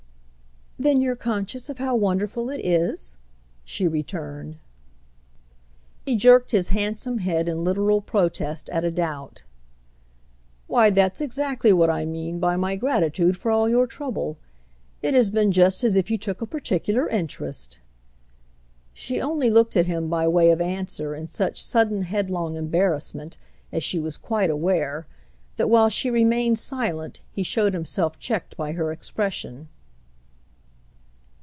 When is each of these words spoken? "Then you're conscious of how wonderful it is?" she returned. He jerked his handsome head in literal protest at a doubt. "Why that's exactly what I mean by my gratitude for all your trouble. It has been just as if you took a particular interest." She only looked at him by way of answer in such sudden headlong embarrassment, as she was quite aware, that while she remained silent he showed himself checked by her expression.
"Then 0.79 0.99
you're 0.99 1.15
conscious 1.15 1.69
of 1.69 1.77
how 1.77 1.95
wonderful 1.95 2.49
it 2.49 2.59
is?" 2.65 3.19
she 3.63 3.87
returned. 3.87 4.57
He 6.07 6.15
jerked 6.15 6.49
his 6.53 6.69
handsome 6.69 7.19
head 7.19 7.47
in 7.47 7.63
literal 7.63 8.01
protest 8.01 8.67
at 8.71 8.83
a 8.83 8.89
doubt. 8.89 9.43
"Why 10.65 10.89
that's 10.89 11.21
exactly 11.21 11.71
what 11.71 11.91
I 11.91 12.05
mean 12.07 12.39
by 12.39 12.55
my 12.55 12.75
gratitude 12.77 13.37
for 13.37 13.51
all 13.51 13.69
your 13.69 13.85
trouble. 13.85 14.39
It 15.03 15.13
has 15.13 15.29
been 15.29 15.51
just 15.51 15.83
as 15.83 15.95
if 15.95 16.09
you 16.09 16.17
took 16.17 16.41
a 16.41 16.47
particular 16.47 17.07
interest." 17.09 17.79
She 18.91 19.21
only 19.21 19.51
looked 19.51 19.77
at 19.77 19.85
him 19.85 20.09
by 20.09 20.27
way 20.27 20.49
of 20.49 20.59
answer 20.59 21.13
in 21.13 21.27
such 21.27 21.61
sudden 21.63 22.01
headlong 22.03 22.55
embarrassment, 22.55 23.37
as 23.71 23.83
she 23.83 23.99
was 23.99 24.17
quite 24.17 24.49
aware, 24.49 25.05
that 25.57 25.69
while 25.69 25.89
she 25.89 26.09
remained 26.09 26.57
silent 26.57 27.21
he 27.29 27.43
showed 27.43 27.75
himself 27.75 28.17
checked 28.17 28.57
by 28.57 28.71
her 28.71 28.91
expression. 28.91 29.69